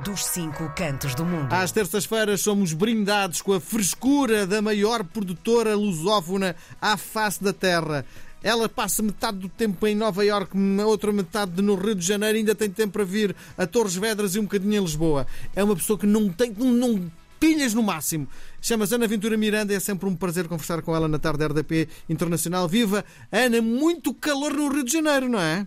[0.00, 1.52] dos cinco cantos do mundo.
[1.52, 8.04] Às terças-feiras somos brindados com a frescura da maior produtora lusófona à face da Terra.
[8.42, 12.54] Ela passa metade do tempo em Nova Iorque, outra metade no Rio de Janeiro, ainda
[12.54, 15.26] tem tempo para vir a Torres Vedras e um bocadinho em Lisboa.
[15.54, 18.26] É uma pessoa que não tem, não, não pilhas no máximo.
[18.60, 21.88] Chama-se Ana Ventura Miranda, é sempre um prazer conversar com ela na tarde da RDP
[22.08, 22.66] Internacional.
[22.66, 23.04] Viva!
[23.30, 25.66] Ana, muito calor no Rio de Janeiro, não é?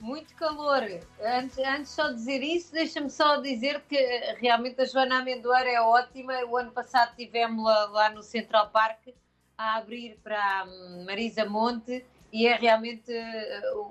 [0.00, 0.82] Muito calor.
[1.20, 3.96] Antes, antes só de dizer isso, deixa-me só dizer que
[4.38, 6.34] realmente a Joana Amendoeira é ótima.
[6.46, 9.08] O ano passado tivemos-la lá no Central Park
[9.56, 10.66] a abrir para a
[11.04, 13.12] Marisa Monte e é realmente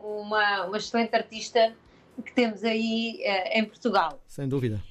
[0.04, 1.76] uma, uma excelente artista
[2.24, 4.20] que temos aí uh, em Portugal.
[4.28, 4.82] Sem dúvida.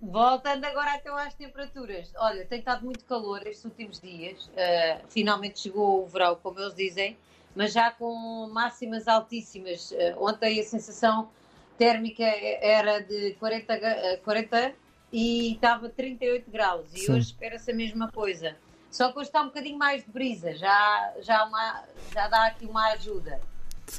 [0.00, 2.12] Voltando agora então às temperaturas.
[2.16, 4.46] Olha, tem estado muito calor estes últimos dias.
[4.48, 7.16] Uh, finalmente chegou o verão, como eles dizem,
[7.54, 9.90] mas já com máximas altíssimas.
[9.90, 11.28] Uh, ontem a sensação
[11.76, 14.74] térmica era de 40, 40
[15.12, 16.86] e estava 38 graus.
[16.94, 17.12] E Sim.
[17.12, 18.56] hoje espera-se a mesma coisa.
[18.90, 22.66] Só que hoje está um bocadinho mais de brisa, já, já, uma, já dá aqui
[22.66, 23.40] uma ajuda.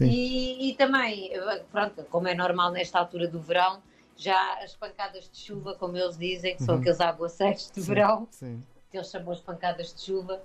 [0.02, 1.32] E, e também,
[1.72, 3.82] pronto, como é normal nesta altura do verão,
[4.16, 6.82] já as pancadas de chuva, como eles dizem, que são uhum.
[6.82, 8.64] aqueles aguaceiros de sim, verão, sim.
[8.90, 10.42] que eles chamam as pancadas de chuva,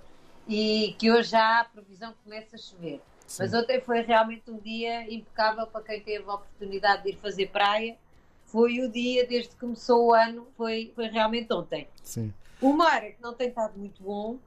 [0.49, 2.99] e que hoje já há a previsão que começa a chover.
[3.27, 3.43] Sim.
[3.43, 7.51] Mas ontem foi realmente um dia impecável para quem teve a oportunidade de ir fazer
[7.51, 7.95] praia.
[8.45, 11.87] Foi o dia, desde que começou o ano, foi, foi realmente ontem.
[12.03, 12.33] Sim.
[12.59, 14.39] O mar é que não tem estado muito bom,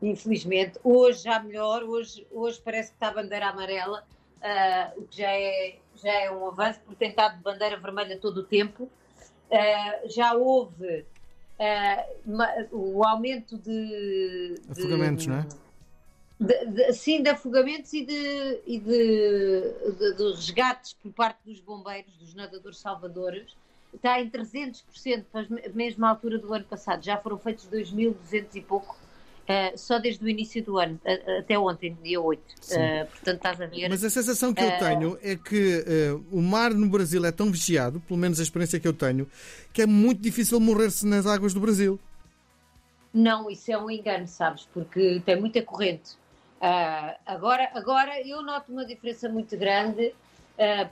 [0.00, 0.78] infelizmente.
[0.84, 5.32] Hoje já melhor, hoje, hoje parece que está a bandeira amarela, uh, o que já
[5.32, 8.84] é, já é um avanço, porque tem estado de bandeira vermelha todo o tempo.
[8.84, 11.04] Uh, já houve
[12.70, 14.60] o aumento de.
[14.68, 15.46] Afogamentos, de, não é?
[16.38, 21.60] De, de, sim, de afogamentos e, de, e de, de, de resgates por parte dos
[21.60, 23.56] bombeiros, dos nadadores salvadores
[23.96, 27.04] está em 300%, para a mesma altura do ano passado.
[27.04, 28.96] Já foram feitos 2.200 e pouco.
[29.46, 32.40] Uh, só desde o início do ano, uh, até ontem, dia 8.
[32.40, 33.88] Uh, portanto, estás a ver.
[33.88, 35.84] Mas a sensação que eu tenho é que
[36.32, 39.28] o mar no Brasil é tão vigiado, pelo menos a experiência que eu tenho,
[39.72, 42.00] que é muito difícil morrer-se nas águas do Brasil.
[43.14, 46.16] Não, isso é um engano, sabes, porque tem muita corrente.
[47.24, 50.12] agora, agora eu noto uma diferença muito grande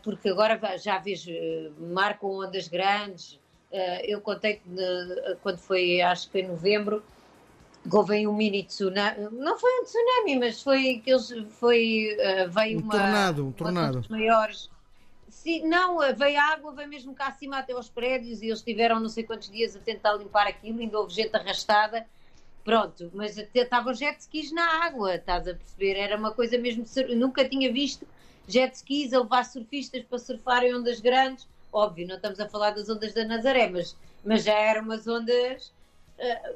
[0.03, 3.41] porque agora já vejo, uh, marcam ondas grandes.
[4.04, 4.62] Eu contei
[5.43, 7.03] quando foi, acho que em novembro,
[7.91, 9.28] houve um mini tsunami.
[9.33, 12.17] Não foi um tsunami, mas foi que eles foi
[12.50, 13.99] veio um uma tornado, um tornado.
[14.09, 14.71] Uma maiores.
[15.28, 19.09] Sim, não, veio água, veio mesmo cá acima até aos prédios e eles tiveram não
[19.09, 22.06] sei quantos dias a tentar limpar aquilo, ainda houve gente arrastada.
[22.65, 25.99] Pronto, mas estavam jet skis na água, estás a perceber?
[25.99, 26.84] Era uma coisa mesmo.
[27.15, 28.06] Nunca tinha visto
[28.49, 31.47] jet skis, a levar surfistas para surfarem ondas grandes.
[31.71, 33.94] Óbvio, não estamos a falar das ondas da Nazaré, mas,
[34.25, 35.73] mas já eram umas ondas uh,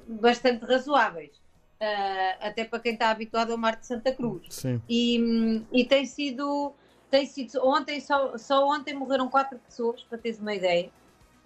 [0.07, 1.37] bastante razoáveis.
[1.81, 4.47] Uh, até para quem está habituado ao mar de Santa Cruz.
[4.51, 4.83] Sim.
[4.89, 6.73] E, e tem sido.
[7.09, 10.91] Tem sido ontem, só, só ontem morreram quatro pessoas, para teres uma ideia.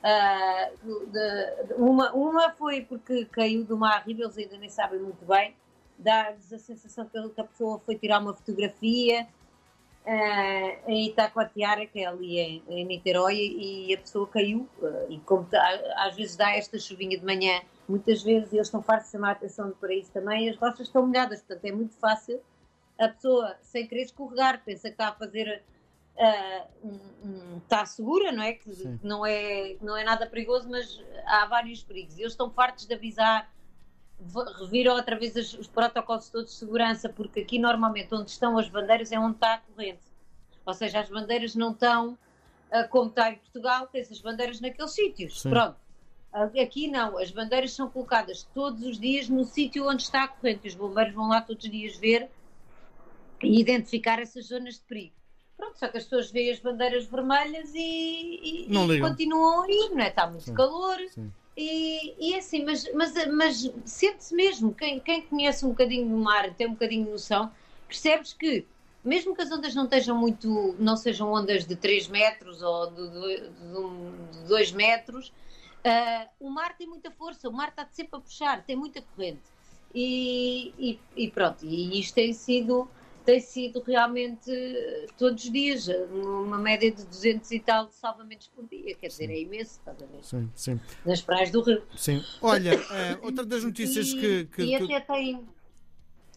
[0.03, 4.99] Uh, de, de, uma, uma foi porque caiu do mar arriba, eles ainda nem sabem
[4.99, 5.55] muito bem.
[5.97, 9.29] Dá-lhes a sensação que a pessoa foi tirar uma fotografia
[10.05, 14.69] uh, em Itacoatiara, que é ali em, em Niterói, e a pessoa caiu.
[14.81, 15.47] Uh, e como
[15.97, 19.33] às vezes dá esta chuvinha de manhã, muitas vezes eles estão fartos de chamar a
[19.33, 22.41] atenção para isso também, as rochas estão molhadas, portanto é muito fácil
[22.99, 25.63] a pessoa, sem querer escorregar, pensa que está a fazer.
[26.15, 28.53] Uh, um, um, está segura, não é?
[28.53, 32.17] Que não é, não é nada perigoso, mas há vários perigos.
[32.17, 33.51] E eles estão fartos de avisar,
[34.61, 38.69] reviram outra vez os, os, protocolos todos de segurança, porque aqui normalmente onde estão as
[38.69, 40.03] bandeiras é onde está a corrente.
[40.67, 44.93] Ou seja, as bandeiras não estão uh, como está em Portugal, tens as bandeiras naqueles
[44.93, 45.41] sítios.
[45.41, 45.51] Sim.
[45.51, 45.77] Pronto.
[46.33, 50.69] Aqui não, as bandeiras são colocadas todos os dias no sítio onde está a corrente.
[50.69, 52.31] Os bombeiros vão lá todos os dias ver
[53.43, 55.15] e identificar essas zonas de perigo.
[55.57, 59.91] Pronto, só que as pessoas veem as bandeiras vermelhas e, e, e continuam a ir,
[59.91, 60.09] não é?
[60.09, 60.55] Está muito Sim.
[60.55, 60.99] calor.
[61.11, 66.09] Sim e, e é assim, mas, mas, mas sente-se mesmo, quem, quem conhece um bocadinho
[66.09, 67.51] do mar, tem um bocadinho de noção,
[67.87, 68.67] percebes que
[69.05, 73.51] mesmo que as ondas não estejam muito, não sejam ondas de 3 metros ou de,
[74.47, 75.33] 2 metros,
[75.85, 79.43] uh, o mar tem muita força, o mar está sempre a puxar, tem muita corrente.
[79.95, 82.89] E, e, e pronto, e isto tem sido
[83.25, 84.51] tem sido realmente
[85.17, 89.27] todos os dias, uma média de 200 e tal de salvamentos por dia, quer dizer,
[89.27, 89.33] sim.
[89.33, 90.25] é imenso, estás a ver?
[90.25, 90.81] Sim, sim.
[91.05, 91.83] Nas praias do Rio.
[91.97, 92.23] Sim.
[92.41, 94.45] Olha, uh, outra das notícias e, que.
[94.47, 95.47] que e até tem.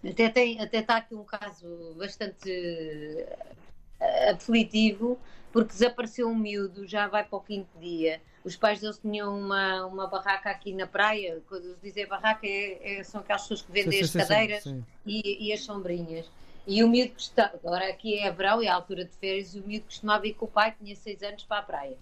[0.08, 2.52] Até, tem, até está aqui um caso bastante
[4.00, 5.18] uh, aflitivo,
[5.56, 8.22] porque desapareceu um miúdo, já vai para o quinto dia.
[8.44, 12.98] Os pais deles tinham uma, uma barraca aqui na praia, quando eles dizem barraca, é,
[12.98, 14.84] é, são aquelas pessoas que vendem Sim, as sim, sim, cadeiras sim.
[15.06, 16.30] E, e as sombrinhas.
[16.68, 19.62] E o miúdo costuma, agora aqui é verão e é a altura de férias, e
[19.62, 21.98] o miúdo costumava ir com o pai, tinha seis anos, para a praia.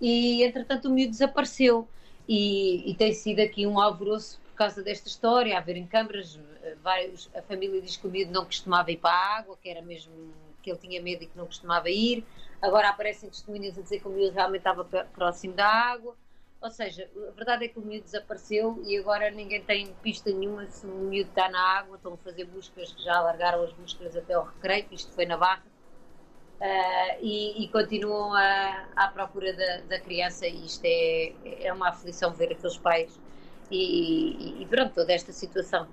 [0.00, 1.88] E entretanto o miúdo desapareceu.
[2.28, 6.76] E, e tem sido aqui um alvoroço por causa desta história, a haverem câmaras, eh,
[6.80, 9.82] vários, a família diz que o miúdo não costumava ir para a água, que era
[9.82, 10.12] mesmo
[10.60, 12.24] que ele tinha medo e que não costumava ir.
[12.62, 16.16] Agora aparecem testemunhas a dizer que o miúdo realmente estava pr- próximo da água.
[16.60, 20.66] Ou seja, a verdade é que o miúdo desapareceu e agora ninguém tem pista nenhuma
[20.66, 21.96] se o miúdo está na água.
[21.96, 25.64] Estão a fazer buscas, já alargaram as buscas até ao recreio, isto foi na Barra.
[26.60, 31.32] Ah, e, e continuam a- à procura da, da criança e isto é,
[31.66, 33.18] é uma aflição ver aqueles pais
[33.70, 35.86] e, e- e pronto, toda esta situação.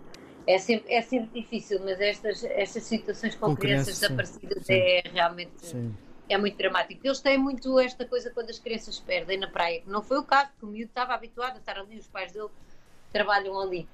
[0.48, 4.74] É sempre, é sempre difícil, mas estas, estas situações com, Com crianças desaparecidas sim.
[4.74, 5.94] é realmente Sim.
[6.30, 7.06] é muito dramático.
[7.06, 10.24] Eles têm muito esta coisa quando as crianças perdem na praia, que não foi o
[10.24, 12.48] caso, porque o miúdo estava habituado a estar ali, os pais dele
[13.12, 13.86] trabalham ali.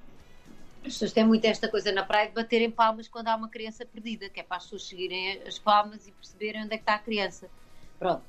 [0.84, 3.84] As pessoas têm muito esta coisa na praia de baterem palmas quando há uma criança
[3.84, 6.94] perdida, que é para as pessoas seguirem as palmas e perceberem onde é que está
[6.94, 7.50] a criança.
[7.98, 8.22] Pronto.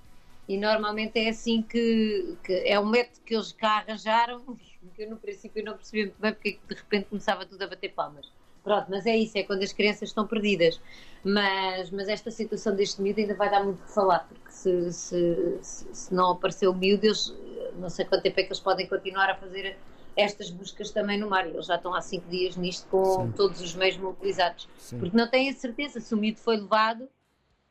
[0.48, 4.58] E normalmente é assim que, que é um método que eles cá arranjaram,
[4.90, 7.68] que eu no princípio não percebi muito bem porque é de repente começava tudo a
[7.68, 8.32] bater palmas.
[8.64, 10.82] Pronto, mas é isso, é quando as crianças estão perdidas.
[11.24, 14.92] Mas, mas esta situação deste miúdo ainda vai dar muito o que falar, porque se,
[14.92, 17.34] se, se, se não aparecer o miúdo, eles,
[17.78, 19.78] não sei quanto tempo é que eles podem continuar a fazer
[20.16, 21.48] estas buscas também no mar.
[21.48, 23.32] Eles já estão há cinco dias nisto com Sim.
[23.34, 24.68] todos os meios mobilizados.
[24.78, 24.98] Sim.
[24.98, 27.08] Porque não têm a certeza se o miúdo foi levado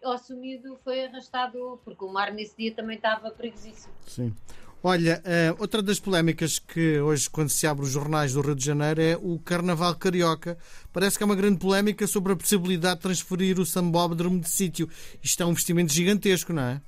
[0.02, 3.92] ou se o miúdo foi arrastado, porque o mar nesse dia também estava perigosíssimo.
[4.06, 4.34] Sim.
[4.86, 8.66] Olha, eh, outra das polémicas que hoje, quando se abre os jornais do Rio de
[8.66, 10.58] Janeiro, é o Carnaval Carioca.
[10.92, 14.86] Parece que há uma grande polémica sobre a possibilidade de transferir o sambódromo de sítio.
[15.22, 16.82] Isto é um investimento gigantesco, não é?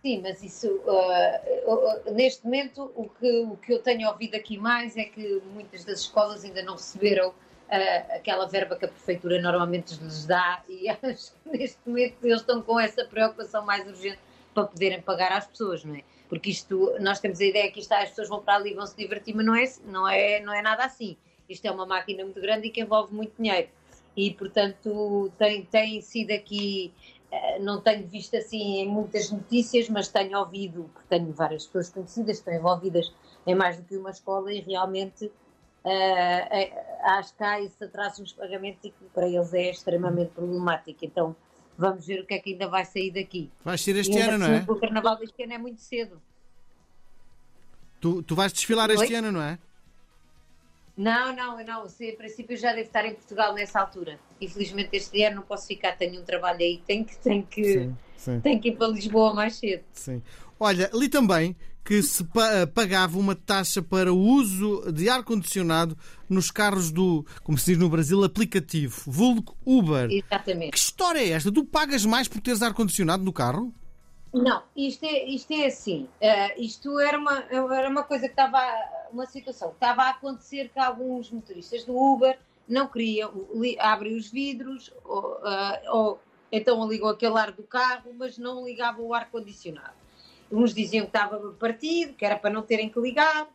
[0.00, 4.96] Sim, mas isso, uh, neste momento, o que, o que eu tenho ouvido aqui mais
[4.96, 10.02] é que muitas das escolas ainda não receberam uh, aquela verba que a Prefeitura normalmente
[10.02, 14.18] lhes dá e acho que neste momento eles estão com essa preocupação mais urgente
[14.54, 16.02] para poderem pagar às pessoas, não é?
[16.28, 18.74] Porque isto, nós temos a ideia que isto, ah, as pessoas vão para ali e
[18.74, 21.16] vão se divertir, mas não é, não, é, não é nada assim.
[21.48, 23.68] Isto é uma máquina muito grande e que envolve muito dinheiro.
[24.16, 26.92] E, portanto, tem, tem sido aqui
[27.34, 31.90] eh, não tenho visto assim em muitas notícias, mas tenho ouvido, porque tenho várias pessoas
[31.90, 33.12] conhecidas estão envolvidas
[33.44, 35.32] em mais do que uma escola e realmente
[35.84, 40.30] eh, eh, acho que há esse atraso nos pagamentos e que para eles é extremamente
[40.30, 41.04] problemático.
[41.04, 41.34] Então
[41.76, 43.50] vamos ver o que é que ainda vai sair daqui.
[43.64, 44.64] Vais ser este ano, não é?
[44.68, 46.20] O carnaval deste ano é muito cedo.
[48.00, 49.14] Tu, tu vais desfilar este Oi?
[49.14, 49.58] ano, não é?
[50.96, 51.88] Não, não, não.
[51.88, 54.18] Se, a princípio já devo estar em Portugal nessa altura.
[54.40, 57.96] Infelizmente este ano não posso ficar, tenho um trabalho aí, tenho que, tenho que, Sim,
[58.16, 58.40] sim.
[58.40, 59.82] tenho que ir para Lisboa mais cedo.
[59.92, 60.22] Sim.
[60.58, 65.96] Olha, li também que se pa- pagava uma taxa para o uso de ar-condicionado
[66.28, 70.08] nos carros do, como se diz no Brasil, aplicativo, vulgo Uber.
[70.10, 70.70] Exatamente.
[70.72, 71.52] Que história é esta?
[71.52, 73.72] Tu pagas mais por teres ar-condicionado no carro?
[74.32, 76.08] Não, isto é, isto é assim.
[76.20, 78.58] eh, isto era uma, era uma coisa que estava,
[79.12, 82.36] uma situação que estava a acontecer que alguns motoristas do Uber
[82.68, 86.20] não queriam, li, abrem os vidros, ou, eh, ou
[86.50, 90.02] então ligam aquele ar do carro, mas não ligavam o ar-condicionado.
[90.50, 93.48] Uns diziam que estava partido, que era para não terem que ligar,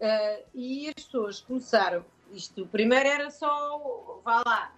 [0.00, 2.04] eh, e as pessoas começaram.
[2.32, 4.72] Isto primeiro era só, vá lá,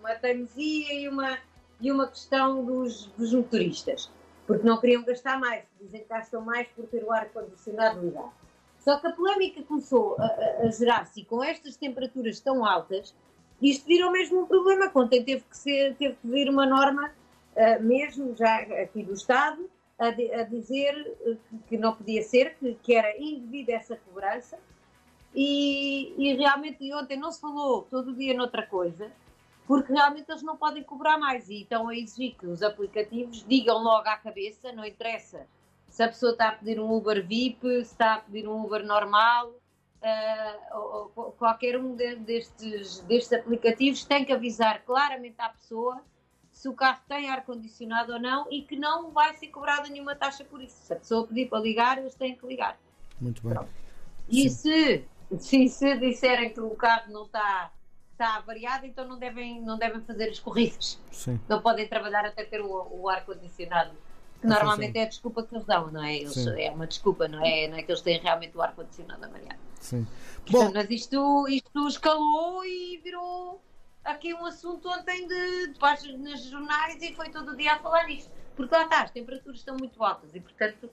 [0.00, 1.38] uma teimosia e uma,
[1.80, 4.10] e uma questão dos, dos motoristas
[4.46, 8.30] porque não queriam gastar mais, dizem que gastam mais por ter o ar-condicionado ligado.
[8.78, 13.14] Só que a polémica começou a, a- a gerar-se e com estas temperaturas tão altas,
[13.62, 14.90] isto virou mesmo um problema.
[14.94, 17.10] Ontem teve que, ser, teve que vir uma norma,
[17.56, 19.66] ah, mesmo já aqui do Estado,
[19.98, 21.36] a, di- a dizer eh,
[21.68, 24.58] que, não podia ser, que, que era indevida essa cobrança.
[25.34, 29.10] E, e realmente ontem não se falou todo o dia noutra coisa,
[29.66, 33.82] porque realmente eles não podem cobrar mais e estão a exigir que os aplicativos digam
[33.82, 35.46] logo à cabeça, não interessa
[35.88, 38.84] se a pessoa está a pedir um Uber VIP, se está a pedir um Uber
[38.84, 39.54] normal,
[40.02, 46.02] ah, ou, ou qualquer um de- destes, destes aplicativos tem que avisar claramente à pessoa
[46.64, 50.42] se o carro tem ar-condicionado ou não e que não vai ser cobrada nenhuma taxa
[50.44, 50.76] por isso.
[50.82, 52.78] Se a pessoa pedir para ligar, eles têm que ligar.
[53.20, 53.58] Muito bem.
[54.30, 55.04] E se,
[55.38, 57.70] se, se disserem que o carro não está,
[58.12, 60.98] está avariado, então não devem, não devem fazer as corridas.
[61.10, 61.38] Sim.
[61.46, 63.90] Não podem trabalhar até ter o, o ar-condicionado.
[64.40, 66.16] Que normalmente é a desculpa que eles dão, não é?
[66.16, 66.62] Eles, Sim.
[66.62, 67.68] é uma desculpa, não é?
[67.68, 69.60] Não é que eles têm realmente o ar-condicionado avariado.
[69.80, 70.06] Sim.
[70.50, 73.60] Bom, mas isto, isto escalou e virou
[74.04, 77.78] aqui um assunto ontem de, de páginas nos jornais e foi todo o dia a
[77.78, 78.30] falar nisto.
[78.54, 80.90] porque lá está, as temperaturas estão muito altas e, portanto,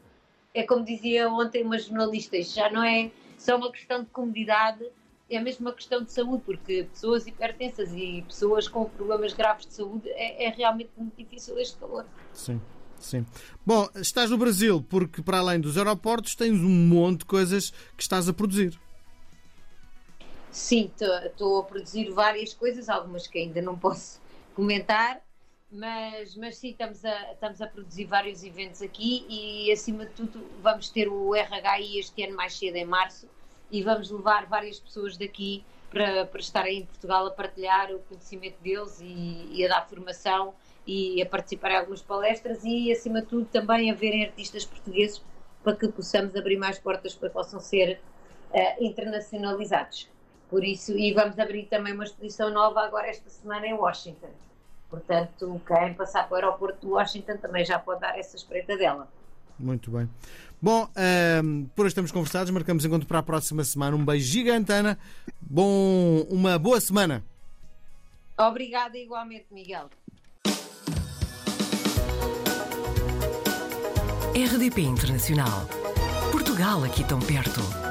[0.53, 4.85] é como dizia ontem uma jornalista, isto já não é só uma questão de comodidade,
[5.29, 9.73] é mesmo uma questão de saúde, porque pessoas hipertensas e pessoas com problemas graves de
[9.73, 12.05] saúde é, é realmente muito difícil este calor.
[12.33, 12.61] Sim.
[12.99, 13.25] Sim.
[13.65, 18.03] Bom, estás no Brasil porque, para além dos aeroportos, tens um monte de coisas que
[18.03, 18.79] estás a produzir.
[20.51, 24.21] Sim, estou a produzir várias coisas, algumas que ainda não posso
[24.53, 25.21] comentar,
[25.71, 30.45] mas, mas sim, estamos a, estamos a produzir vários eventos aqui e, acima de tudo,
[30.61, 33.29] vamos ter o RHI este ano mais cedo, em março,
[33.71, 38.61] e vamos levar várias pessoas daqui para, para estarem em Portugal a partilhar o conhecimento
[38.61, 40.53] deles e, e a dar formação
[40.85, 45.21] e a participar em algumas palestras e, acima de tudo, também a verem artistas portugueses
[45.63, 48.01] para que possamos abrir mais portas para que possam ser
[48.51, 50.09] uh, internacionalizados.
[50.51, 54.27] Por isso, e vamos abrir também uma exposição nova agora esta semana em Washington.
[54.89, 59.07] Portanto, quem passar para o aeroporto de Washington também já pode dar essa espreita dela.
[59.57, 60.09] Muito bem.
[60.61, 63.95] Bom, um, ehm, por hoje estamos conversados, marcamos encontro para a próxima semana.
[63.95, 64.99] Um beijo gigante, Ana.
[65.39, 67.23] Bom, uma boa semana.
[68.37, 69.89] Obrigada igualmente, Miguel.
[74.35, 75.65] RDP Internacional.
[76.31, 77.90] Portugal aqui tão perto.